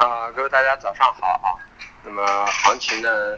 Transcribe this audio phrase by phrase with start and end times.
[0.00, 1.52] 啊，各位大家早上好啊。
[2.02, 3.36] 那么行情呢，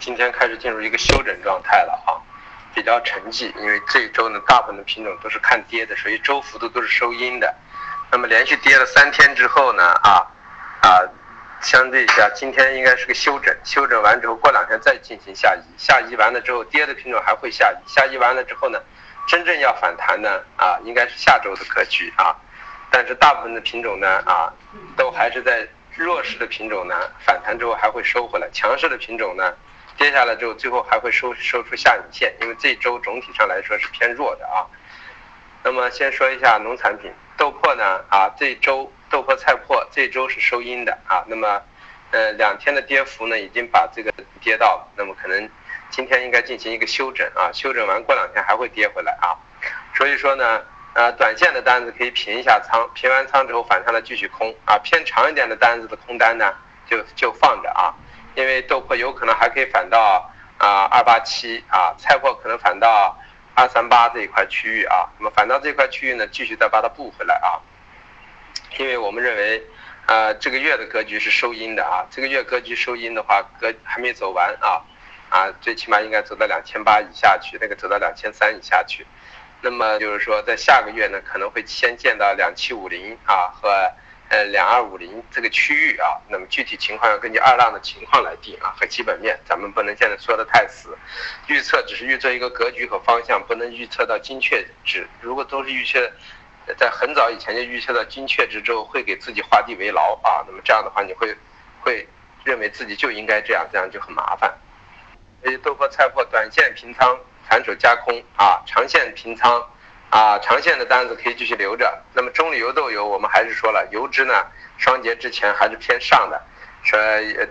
[0.00, 2.16] 今天开始进入一个休整状态了啊，
[2.74, 7.54] 比较沉寂，因为这一周呢，大部分的品种都是看跌的，所以周幅度都是收阴的。
[8.10, 10.26] 那么连续跌了三天之后呢，啊
[10.80, 11.04] 啊，
[11.60, 18.80] 相对一下，今天应该是个休整，休整完之后，过两天再进行下移，下移完了之后，跌的品种还会下移，下移完了之后呢，
[19.28, 22.34] 真正要反弹呢，啊，应该是下周的格局啊。
[22.96, 24.50] 但是大部分的品种呢，啊，
[24.96, 29.52] 都还是在弱势的品种呢，反弹之后还会收回来；强势的品种呢，
[29.98, 32.34] 跌下来之后，最后还会收收出下影线。
[32.40, 34.64] 因为这周总体上来说是偏弱的啊。
[35.62, 41.22] 那么先说一下农产品，豆粕呢，啊，这周豆粕、菜粕这周是收阴的啊。
[41.26, 41.62] 那么，
[42.12, 44.88] 呃，两天的跌幅呢，已经把这个跌到了。
[44.96, 45.46] 那么可能
[45.90, 49.36] 今天应该进行一个休整啊，休整完过两天还会跌回来啊。
[49.94, 50.62] 所以说呢。
[50.96, 54.78] 呃，短线的单子可以平一下仓，平完仓之后反弹了继续空啊。
[54.78, 56.50] 偏长一点的单子的空单呢，
[56.88, 57.92] 就就放着啊，
[58.34, 60.26] 因为豆粕有可能还可以反到
[60.56, 63.14] 啊二八七啊，菜粕可能反到
[63.54, 65.04] 二三八这一块区域啊。
[65.18, 67.60] 那么反到这块区域呢，继续再把它补回来啊。
[68.78, 69.62] 因为我们认为，
[70.06, 74.80] 呃，这个月的格局是收阴的啊，这个月格局收阴的话，格还没走完啊
[75.28, 79.06] 啊，最起码应该走到两千八以下去，那个走到两千三以下去。
[79.66, 83.68] 那么就是说，在下个月呢，可能会先见到两七五零啊和
[84.28, 86.06] 呃两二五零这个区域啊。
[86.28, 90.96] 那么具体情况要根据二浪的情况来定啊和基本面，咱们不能现在说的太死。
[91.48, 95.04] 预测只是预测一个格局和方向，不能预测到精确值。
[95.20, 96.12] 如果都是预测，
[96.78, 100.44] 在很早以前就预测到精确值之后，会给自己画地为牢啊。
[100.46, 101.34] 那么这样的话，你会
[101.80, 102.06] 会
[102.44, 104.56] 认为自己就应该这样，这样就很麻烦。
[105.42, 107.18] 所以豆粕、菜粕短线平仓。
[107.48, 109.62] 反手加空啊，长线平仓
[110.10, 112.02] 啊，长线的单子可以继续留着。
[112.12, 114.34] 那么中榈油豆油，我们还是说了，油脂呢，
[114.78, 116.42] 双节之前还是偏上的，
[116.82, 116.98] 说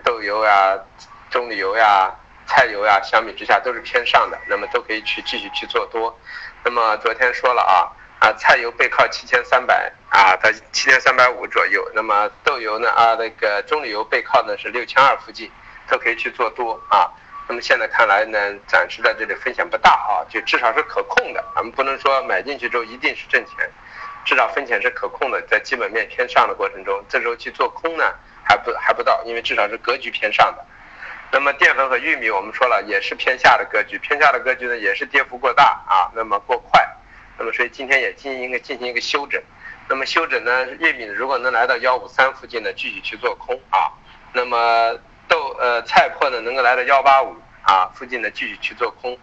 [0.04, 0.78] 豆油呀、
[1.30, 2.14] 中榈油呀、
[2.46, 6.18] 菜油呀，相比之下都是偏上的，那么都可以去继续去做多。
[6.64, 11.86] 那么昨天说了啊啊，菜油背靠七千三百啊，到七千三百五左右。
[11.94, 15.50] 那么豆油呢啊，那个中榈油背靠呢是六千二附近，
[15.88, 17.10] 都可以去做多啊。
[17.48, 21.44] 那么现在看来呢，暂时在这里风险不大啊，就至少是可控的。
[21.54, 23.70] 咱们不能说买进去之后一定是挣钱，
[24.24, 25.40] 至少风险是可控的。
[25.42, 28.12] 在基本面偏上的过程中，这时候去做空呢，
[28.42, 30.66] 还不还不到，因为至少是格局偏上的。
[31.30, 36.84] 那么淀粉和玉米，我们说了也是偏下的格局，偏下的格局呢也是跌幅过大啊，那么过快。
[37.38, 39.40] 那么所以今天也进行一个进行一个休整。
[39.88, 43.86] 那么休整呢，玉米如果能来到幺五三附近呢，继续去做空啊。
[44.32, 44.98] 那么。
[45.28, 49.18] 豆呃菜粕呢能够来到幺八五啊附近呢继续去做空，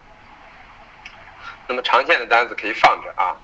[1.66, 3.36] 那么长线的单子可以放着啊。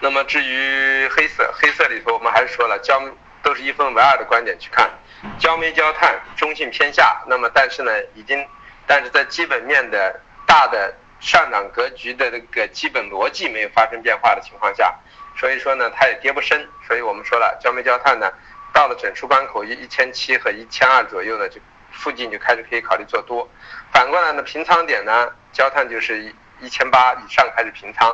[0.00, 3.00] 那么至于黑色，黑色里头我们还是说了焦
[3.42, 4.90] 都是一分为二的观点去看，
[5.38, 8.46] 焦煤焦炭中性偏下，那么但是呢已经
[8.86, 14.94] 但是在基本面的大的上涨格局的这个基本逻辑没有发生变化的情况下，
[15.38, 18.30] 所以说呢它也跌不深，所以我们说了焦煤焦炭呢。
[18.74, 21.60] 到了整数关口一一千七和一千二左右呢，就
[21.92, 23.48] 附近就开始可以考虑做多。
[23.92, 28.12] 反过来呢，平仓点呢，焦炭就是一一千八以上开始平仓，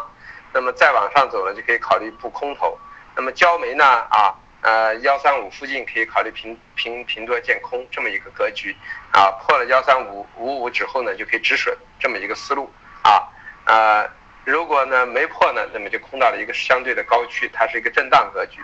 [0.53, 2.79] 那么再往上走呢，就可以考虑布空头。
[3.17, 8.77] 那么焦煤呢，啊，呃幺三五附近可以考虑平平平多见空这么一个格局，
[9.13, 12.71] 啊破了幺三五五五之后呢，就可以止损这么一个思路，
[13.03, 13.27] 啊，
[13.65, 14.07] 呃
[14.45, 18.61] 如果呢没破呢，那么就空到了一个相对的高区，它是一个震荡格局。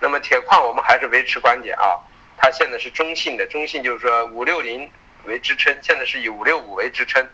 [0.00, 2.00] 那么铁矿我们还是维持观点啊，
[2.36, 4.90] 它现在是中性的，中性就是说五六零
[5.24, 7.28] 为支撑，现在是以五六五为支撑，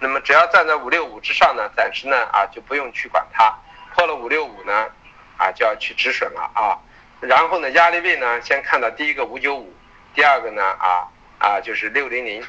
[0.00, 3.56] 那么只要站在五六五之上呢，暂时呢啊就不用去管它，
[3.94, 4.90] 破了五六五呢，
[5.36, 6.76] 啊就要去止损了啊，
[7.20, 9.72] 然后呢压力位呢先看到第一个五九五，
[10.14, 11.06] 第二个呢啊
[11.38, 12.44] 啊就是六零零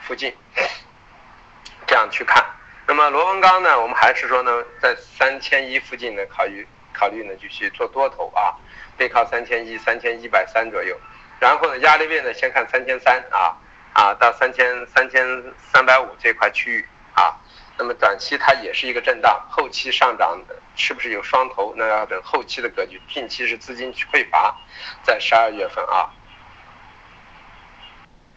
[0.00, 0.34] 附近，
[1.86, 2.44] 这样去看，
[2.86, 4.50] 那么螺纹钢呢我们还是说呢
[4.82, 8.56] 在三千一附近呢考虑考虑呢就去做多头啊。
[8.96, 10.96] 背靠三千一、三千一百三左右，
[11.40, 13.56] 然后呢，压力位呢，先看三千三啊
[13.92, 15.26] 啊，到三千三千
[15.72, 17.34] 三百五这块区域啊，
[17.76, 21.74] 那么短期它也是一个震荡，后期上涨的是不是有双头？
[21.76, 23.02] 那要等后期的格局。
[23.08, 24.56] 近期是资金匮乏，
[25.02, 26.08] 在十二月份啊。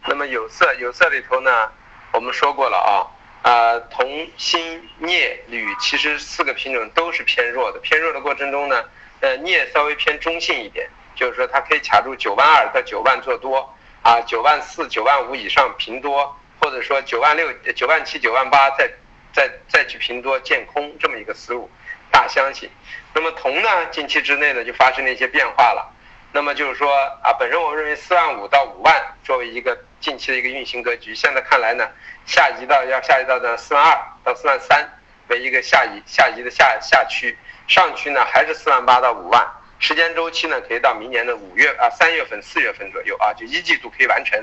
[0.06, 1.70] 那么有色有色里头呢，
[2.12, 3.06] 我们说过了啊
[3.42, 8.84] 啊，铜、锌、镍、铝，其实四个品种都是偏弱的，偏弱的过程中呢。
[9.20, 18.88] 呃，镍稍微偏中性一点，就是说它可以卡住九万二到九万做多，啊，九万四、九万五以上平多，或者说九万六、九万七、九万八再
[19.32, 21.68] 再再去平多建空这么一个思路，
[22.12, 22.70] 大相信。
[23.12, 25.92] 那么铜呢，近期之内呢就发生了一些变化了，
[26.32, 26.88] 那么就是说
[27.24, 28.94] 啊，本身我们认为四万五到五万
[29.24, 31.88] 作为一个近期的一个运行格局，现在看来呢，
[32.24, 34.88] 下移到要下移到的四万二到四万三
[35.28, 37.36] 为一个下移下移的下下区，
[37.66, 39.46] 上区呢还是四万八到五万，
[39.78, 44.38] 时间周期呢可以到明年的五月啊三月份四月份左右啊，就一季度可以完成，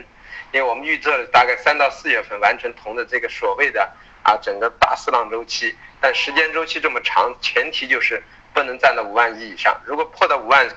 [0.52, 3.90] 因为我们预测大概三到四月份完成铜的这个所谓的
[4.24, 8.22] 啊整个大四浪周期，但时间周期这么长，前提就是
[8.54, 10.68] 不能占到五万一以上，如果破到五万。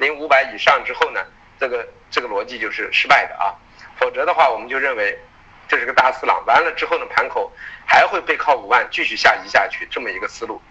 [0.00, 1.20] 零五百以上之后呢，
[1.58, 3.50] 这个这个逻辑就是失败的啊，
[3.98, 5.18] 否则的话，我们就认为
[5.66, 7.52] 这是个大四浪，完了之后呢，盘口
[7.84, 10.62] 还会背靠五万继续下移下去这么一个思路。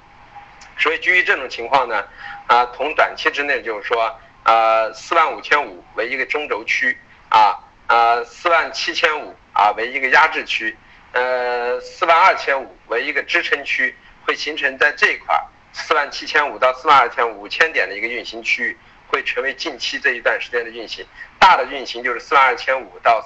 [0.79, 2.07] 所以基于这种情况呢，
[2.47, 6.97] 啊，从短期之内就是说，呃，四万五千五为一个中轴区
[7.29, 10.77] 啊，呃，四万七千五啊为一个压制区，
[11.11, 13.93] 呃，四万二千五为一个支撑区，
[14.25, 15.35] 会形成在这一块
[15.73, 18.77] 四万七千五到四万二千五千点的一个运行区域。
[19.09, 21.05] 会成为近期这一段时间的运行，
[21.39, 23.23] 大的运行就是四万二千五到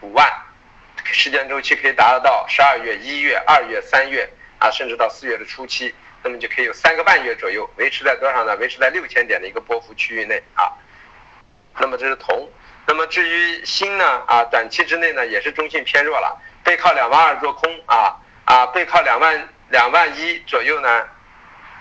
[0.00, 0.26] 五万，
[1.04, 4.28] 时间周期可以达到十二月、一月、二月、三月
[4.58, 8.56] 啊，甚至到四月的初期，那么就可以有三个半月左右维持在多少呢？
[8.56, 10.72] 维持在六千点的一个波幅区域内啊。
[11.78, 12.48] 那么这是铜，
[12.86, 21.06] 那么至于锌呢啊，短期之内呢也是中性偏弱了，背靠两万二做空啊啊，背靠两万两万一左右呢，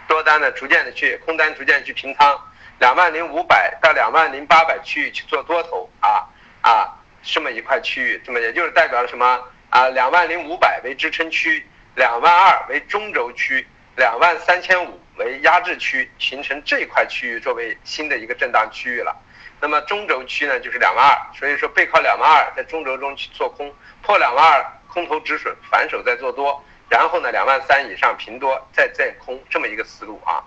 [0.08, 2.40] 多单呢逐渐的去空单逐渐去平仓。
[2.80, 6.26] 两万零五百到两万零八百区域去做多头啊
[6.62, 6.88] 啊，
[7.22, 9.26] 这么一块区域，这么也就是代表了什么
[9.70, 9.90] 啊？
[9.90, 11.66] 两万零五百为支撑区，
[11.96, 13.68] 两万二为中轴区，
[13.98, 19.14] 两万三千五为压制区，形成这块区域作为新的一个震荡区域了。
[19.60, 23.70] 那么中轴区呢，就是两万二，所以说背靠两万二，在中轴中去做空，
[24.02, 30.42] 破两万二空头止损，反手再做多，然后呢，两万三以上平多再再空，这么一个思路啊。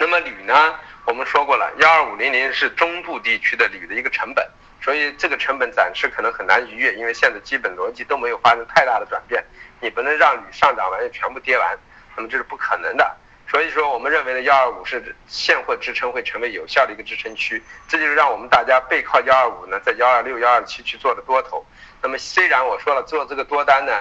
[0.00, 0.54] 那么铝呢？
[1.06, 4.48] 我们说过了，幺二五零零是中部地区的铝的一个成本，
[4.80, 9.44] 所以这个成本暂时可能很难逾越，因为现在基本逻辑都没有发生太大的转变，
[9.80, 11.76] 你不能让铝上涨完又全部跌完，
[12.16, 13.16] 那么这是不可能的。
[13.50, 21.66] 所以说，我们认为呢，幺二五是现货支撑会成为有效的一个支撑区，这就是让我们大家背靠幺二五呢，在幺二六、幺二七去做的多头。
[22.00, 23.92] 那么虽然我说了做这个多单呢，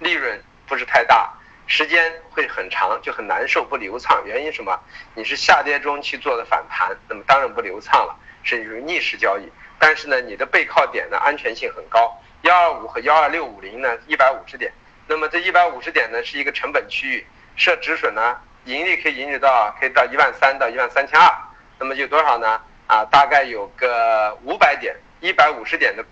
[0.00, 1.32] 利润不是太大。
[1.70, 4.20] 时间会很长，就很难受，不流畅。
[4.26, 4.76] 原因什么？
[5.14, 9.48] 你是下跌中去做的反弹，那么当然不流畅了，是一种逆势交易。
[9.78, 14.72] 但是呢，你的背靠点呢安全性很高，幺二五和幺二六五零呢一百五十点。
[15.06, 21.32] 那么这一百五十点呢是一个成本区域，设止损呢，盈利可以盈利到可以到一万三到一万三千二。
[21.78, 22.60] 那么有多少呢？
[22.88, 26.04] 啊，大概有个五百点，一百五十点的，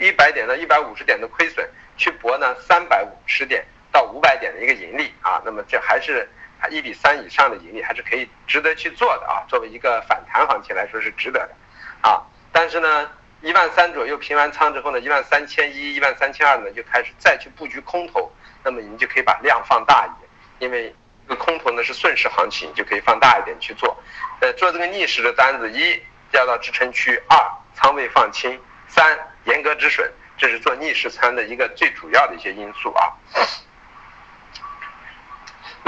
[0.00, 1.64] 一百点到一百五十点的亏损，
[1.96, 3.64] 去博呢三百五十点。
[3.90, 6.28] 到五百点的一个盈利啊，那么这还是
[6.70, 9.44] 一比三以上的盈利，还是可以值得去做的啊。
[9.48, 18.30] 作为一个反弹行情来说是值得的，啊，但是呢，一万三左右平完仓之后呢，一万三千一、一万三千二呢就开始再去布局空头，
[18.62, 20.94] 那么你就可以把量放大一点，因为
[21.28, 23.96] 这个空头呢是顺势行情，就可以放大一点去做。
[24.40, 26.00] 呃，做这个逆势的单子，一
[26.32, 27.38] 要到支撑区，二
[27.74, 33.12] 仓位放轻，三严格止损，这是做逆势仓的一个最主要的一些因素啊。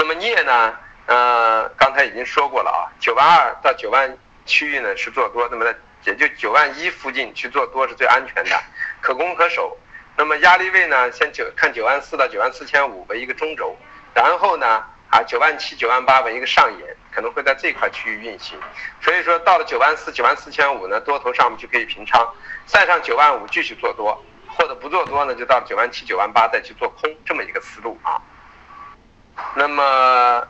[0.01, 0.73] 那么镍呢？
[1.05, 4.17] 呃，刚才已经说过了啊，九万二到九万
[4.47, 5.75] 区域呢是做多，那么在
[6.05, 8.59] 也就九万一附近去做多是最安全的，
[8.99, 9.77] 可攻可守。
[10.17, 13.77] 那么压力位呢，先九看九万四到九万四千五为一个中轴，
[14.15, 18.57] 然后呢啊九万七九万八为一个上沿，可能会在这块区域运行。
[19.01, 22.27] 所以说到了九万四九万四千五呢，多头上面就可以平仓，
[22.65, 28.19] 再上九万五继续做多，或者不做多呢，就到九万七九万八再去做空，这么一个思路啊。
[29.55, 30.47] 那么，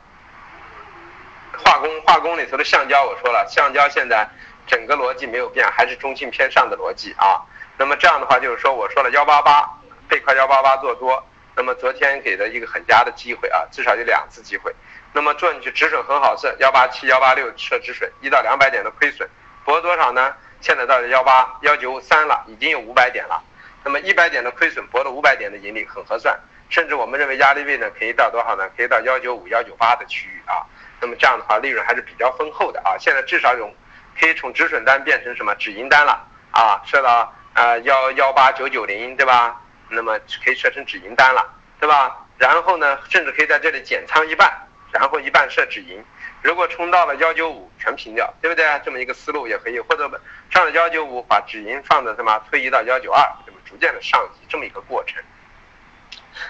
[1.58, 4.28] 化工化工里头的橡胶，我说了，橡胶现在
[4.66, 7.42] 整个逻辑没有变，还是中性偏上的逻辑啊。
[7.76, 9.68] 那么这样的话，就是说，我说了幺八八
[10.08, 11.24] 背靠幺八八做多，
[11.56, 14.74] 那么昨天给的一个很佳的机会啊，至少有两次机会。
[15.12, 19.28] 那么做进去止损很好设，幺八七幺八六设止损，一到两百点的亏损，
[19.64, 20.34] 博多少呢？
[20.60, 23.42] 现在到了幺八幺九三了，已经有五百点了。
[23.84, 26.38] 那么一百点的亏损，博了五百点的盈利，很合算。
[26.72, 28.66] 甚至我们认为压力位呢可以到多少呢？
[28.74, 30.64] 可以到幺九五、幺九八的区域啊。
[31.02, 32.96] 那么这样的话，利润还是比较丰厚的啊。
[32.98, 33.70] 现在至少有
[34.18, 36.80] 可以从止损单变成什么止盈单了啊？
[36.86, 39.60] 设到呃幺幺八九九零对吧？
[39.90, 41.46] 那么可以设成止盈单了
[41.78, 42.16] 对吧？
[42.38, 44.50] 然后呢，甚至可以在这里减仓一半，
[44.92, 46.02] 然后一半设止盈。
[46.40, 48.64] 如果冲到了幺九五全平掉，对不对？
[48.82, 50.10] 这么一个思路也可以，或者
[50.48, 55.22] 上了幺九五把止盈放的什么推移到幺九二，那么逐渐的上移这么一个过程。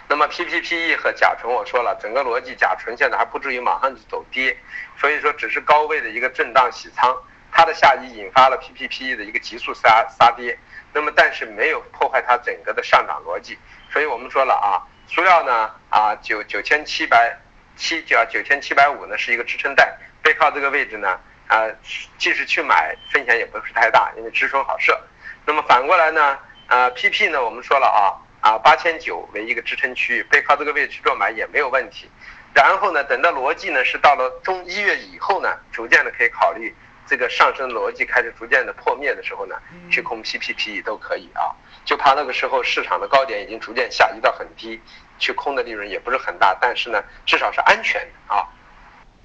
[0.08, 4.56] 那么 PPPE 和甲醇，我说了，整个逻辑甲醇现在还不至于马上就走跌，
[4.98, 7.16] 所以说只是高位的一个震荡洗仓。
[7.54, 10.58] 它的下移引发了 PPPE 的一个急速杀杀跌，
[10.94, 13.58] 那么但是没有破坏它整个的上涨逻辑，
[13.92, 17.36] 所以我们说了啊，塑料呢啊九九千七百
[17.76, 21.68] 七九九千七百五呢是一个支撑带，背靠这个位置呢啊，
[22.16, 24.98] 即使去买风险也不是太大，因为止损好设。
[25.44, 32.10] 那么反过来呢啊 PP 呢我们说了啊啊八千九为一个支撑区域，背靠这个位置去做买也没有问题。
[32.52, 36.74] 然后呢，等到逻辑呢是到了中一月以后呢，逐渐的可以考虑
[37.06, 39.56] 这个上升逻辑开始逐渐的破灭的时候呢，
[39.90, 41.48] 去空 PPP 都可以啊，
[41.86, 44.78] 就怕那个时候市场的高点已经逐渐下移到很低，
[45.18, 48.46] 去空的利润也不是很大，但是呢，至少是安全的啊。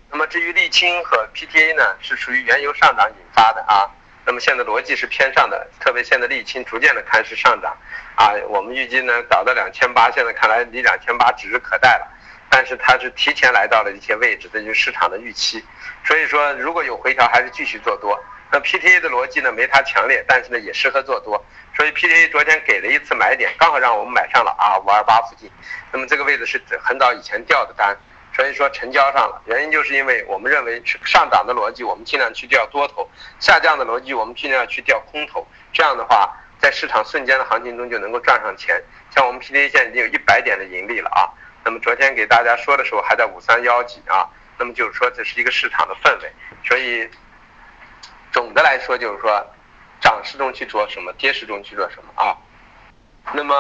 [0.10, 3.92] 那么至于沥青和 PTA 呢，是属于原油上涨引发的啊，
[4.27, 7.74] 那么现在逻辑是偏上的，特别现在沥青逐渐的开始上涨
[8.15, 12.05] 啊，我们预计呢搞到两千八，现在看来离两千八指日可待了。
[12.50, 15.63] 但是它是提前来到了一些位置，这就是市场的预期。
[16.03, 18.22] 所以说，如果有回调，还是继续做多。
[18.51, 21.41] 那 PTA 的逻辑呢，没它强烈，但是呢，也适合做多。
[21.75, 25.50] 所以 PTA 昨天给了一次买点，刚好让我们买上了啊，五二八附近。
[25.91, 27.96] 那么这个位置是很早以前掉的单，
[28.38, 29.41] 所以说成交上了。
[29.46, 33.03] 原因就是因为我们认为上涨的逻辑，我们尽量去调多头；
[33.39, 35.46] 下降的逻辑，我们尽量去调空头。
[35.74, 38.79] 这样的话，在市场瞬间的行情中就能够赚上钱。
[39.10, 41.25] 像我们 PTA 现在已经有一百点的盈利了啊。
[41.65, 44.29] 那么昨天给大家说的时候还在五三幺几啊，
[44.60, 46.32] 那么就是说这是一个市场的氛围，
[46.63, 47.10] 所以
[48.32, 49.46] 总的来说就是说，
[50.00, 52.38] 涨势中去做什么，跌势中去做什么啊。
[53.34, 53.56] 那么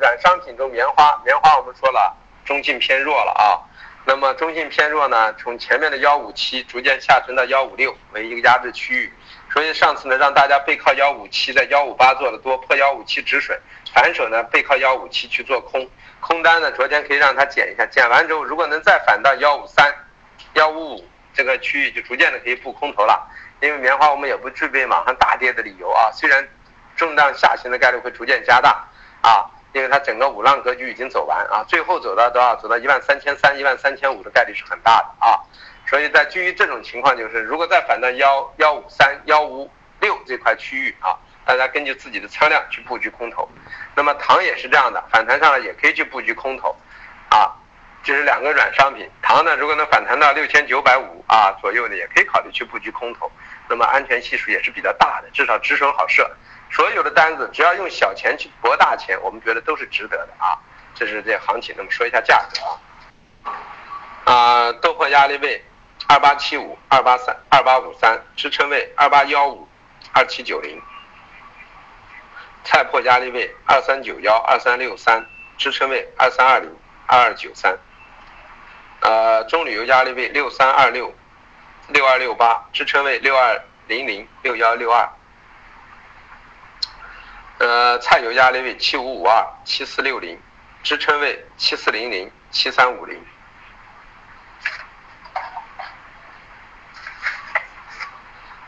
[0.00, 2.14] 软商品中棉花，棉花我们说了
[2.44, 3.56] 中性偏弱了啊，
[4.04, 9.12] 那么中性偏弱呢，从前面的幺五七逐渐下沉到幺五六为一个压制区域，
[9.52, 13.58] 所以上次呢让大家背靠幺五七，在幺五八做的多，破幺五七止损，
[13.94, 15.88] 反手呢背靠幺五七去做空。
[16.20, 16.70] 空单呢？
[16.72, 19.90] 昨天可以让它减一下，减完之后，如果能再反到幺五三、
[20.54, 23.26] 幺五五这个区域，就逐渐的可以布空头了。
[23.62, 26.10] 因为棉花我们也不具备马上大跌的理由啊。
[26.12, 26.46] 虽然
[26.96, 28.86] 震荡下行的概率会逐渐加大
[29.22, 32.56] 啊，因为它整个五浪格局已经走完啊，最后走到多少？
[32.56, 35.38] 走到一万三千三、一万三千五的概率是很大的啊。
[35.86, 41.16] 所以在基于这种情况，就是如果再反到幺幺五三、幺五六这块区域啊。
[41.46, 43.48] 大家根据自己的仓量去布局空头，
[43.96, 46.76] 那么糖也是这样的，反弹上来也可以去布局空头，
[47.30, 47.50] 啊，
[48.04, 49.10] 这是两个软商品。
[49.20, 53.28] 糖呢，如果能反弹到六千九百五啊左右呢，也可以考虑去布局空头，
[53.68, 56.30] 那么安全系数也是比较大的，至少止损好设。
[56.70, 60.58] 所有的单子只要用小钱去博大钱，我们觉得都是值得的啊。
[60.94, 63.54] 这是这行情，那么说一下价格啊，
[64.24, 65.64] 啊，豆粕压力位
[66.08, 69.68] 二八七五、二八三、二八五三，支撑位二八幺五、
[70.12, 70.80] 二七九零。
[72.64, 75.24] 菜粕压力位二三九幺二三六三，
[75.56, 76.70] 支撑位二三二零
[77.06, 77.78] 二二九三。
[79.00, 81.14] 呃，棕榈油压力位六三二六
[81.88, 85.08] 六二六八，支撑位六二零零六幺六二。
[87.60, 90.40] 呃，菜油压力位七五五二七四六零，
[90.82, 93.22] 支撑位七四零零七三五零。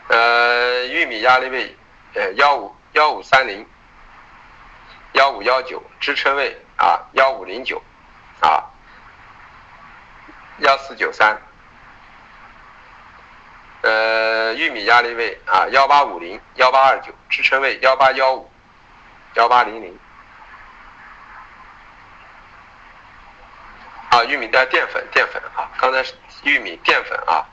[0.09, 1.75] 呃，玉米压力位
[2.13, 3.67] 呃幺五幺五三零。
[5.13, 7.81] 幺五幺九支撑位啊，幺五零九，
[8.41, 8.63] 啊，
[10.57, 11.39] 幺四九三，
[13.81, 18.49] 呃，玉米压力位啊，幺八五零幺八二九支撑位幺八幺五，
[19.35, 19.99] 幺八零零，
[24.09, 26.13] 啊，玉米带淀粉淀粉啊，刚才是
[26.43, 27.45] 玉米淀粉啊，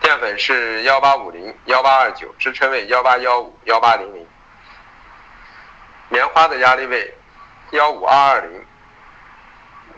[0.00, 4.26] 淀粉是幺八五零幺八二九支撑位幺八幺五幺八零零。
[6.08, 7.14] 棉花的压力位
[7.72, 8.66] 幺五二二零，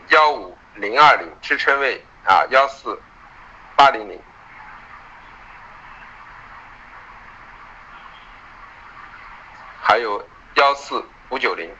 [0.09, 3.01] 幺五零二零支撑位啊幺四
[3.75, 4.21] 八零零，
[9.81, 10.27] 还有
[10.61, 11.75] 幺四五九零。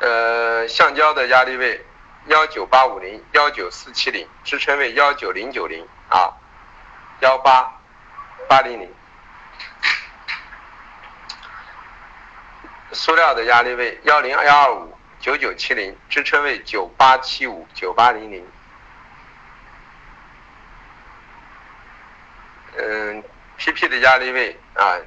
[0.00, 1.86] 呃，橡胶的压力位
[2.26, 6.34] 幺九八五零幺九四七零支撑位幺九零九零啊
[7.20, 7.72] 幺八
[8.48, 8.92] 八零零。
[12.90, 18.44] 塑料的压力位幺零幺二五九九七零，支撑位九八七五九八零零。
[22.76, 23.22] 嗯
[23.56, 24.98] ，PP 的压力位啊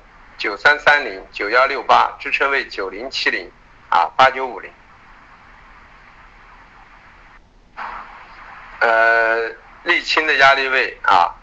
[0.41, 3.51] 九三三零九幺六八，支撑位九零七零
[3.89, 4.71] 啊八九五零。
[8.79, 9.51] 呃，
[9.83, 11.35] 沥青的压力位啊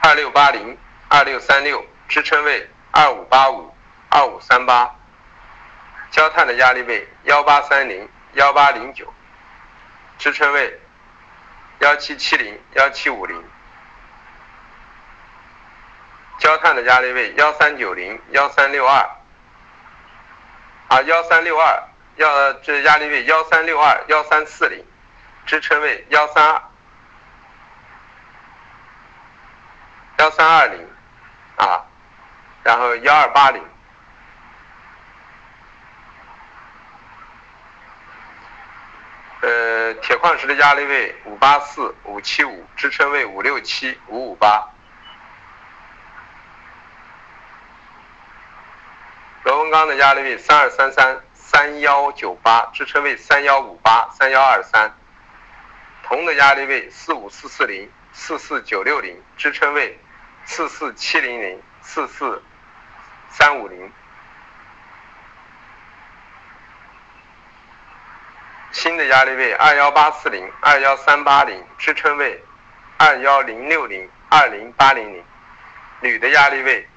[0.00, 0.74] 二六八零
[1.10, 3.74] 二六三六，支撑位二五八五
[4.08, 4.90] 二五三八。
[6.10, 9.12] 焦炭的压力位幺八三零幺八零九，
[10.16, 10.80] 支撑位
[11.80, 13.44] 幺七七零幺七五零。
[16.40, 19.06] 焦炭的压力位幺三九零幺三六二，
[20.88, 21.82] 啊幺三六二，
[22.16, 24.82] 要这压力位幺三六二幺三四零，
[25.44, 26.62] 支撑位幺三
[30.18, 30.88] 幺三二零，
[31.56, 31.84] 啊，
[32.62, 33.62] 然后幺二八零。
[39.42, 44.66] 呃，铁矿石的压力位五八四五七五，支撑位五六七五五八。
[49.70, 54.92] 钢的压力位三二三三三幺九八，支撑位三幺五八三幺二三。
[56.02, 59.98] 铜的压力位四五四四零四四九六零，支撑位
[60.44, 62.42] 四四七零零四四
[63.30, 63.92] 三五零。
[68.72, 72.42] 锌的压力位二幺八四零二幺三八零，支撑位
[72.96, 75.24] 二幺零六零二零八零零。
[76.00, 76.88] 铝的压力位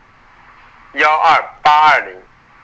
[0.93, 2.21] 幺二八二零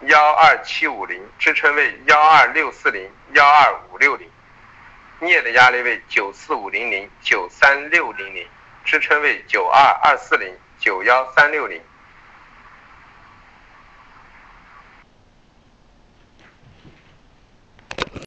[0.08, 4.30] 幺二七五零，支撑位幺二六四零幺二五六零。
[5.20, 8.48] 镍的压力位九四五零零九三六零零，
[8.86, 11.82] 支撑位九二二四零九幺三六零。